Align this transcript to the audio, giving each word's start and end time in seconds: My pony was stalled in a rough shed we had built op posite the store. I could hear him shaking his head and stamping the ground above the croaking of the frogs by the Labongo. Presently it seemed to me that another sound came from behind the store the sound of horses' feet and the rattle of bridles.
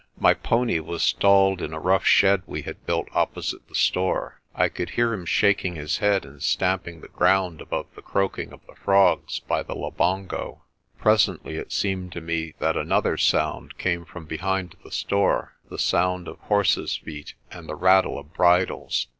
My 0.17 0.33
pony 0.33 0.79
was 0.79 1.03
stalled 1.03 1.61
in 1.61 1.75
a 1.75 1.79
rough 1.79 2.05
shed 2.07 2.41
we 2.47 2.63
had 2.63 2.87
built 2.87 3.07
op 3.13 3.35
posite 3.35 3.67
the 3.67 3.75
store. 3.75 4.41
I 4.55 4.67
could 4.67 4.89
hear 4.89 5.13
him 5.13 5.27
shaking 5.27 5.75
his 5.75 5.99
head 5.99 6.25
and 6.25 6.41
stamping 6.41 7.01
the 7.01 7.07
ground 7.09 7.61
above 7.61 7.85
the 7.93 8.01
croaking 8.01 8.51
of 8.51 8.65
the 8.65 8.73
frogs 8.73 9.41
by 9.41 9.61
the 9.61 9.75
Labongo. 9.75 10.63
Presently 10.97 11.57
it 11.57 11.71
seemed 11.71 12.11
to 12.13 12.19
me 12.21 12.55
that 12.57 12.75
another 12.75 13.15
sound 13.15 13.77
came 13.77 14.03
from 14.03 14.25
behind 14.25 14.73
the 14.83 14.89
store 14.89 15.53
the 15.69 15.77
sound 15.77 16.27
of 16.27 16.39
horses' 16.39 16.97
feet 16.97 17.35
and 17.51 17.69
the 17.69 17.75
rattle 17.75 18.17
of 18.17 18.33
bridles. 18.33 19.05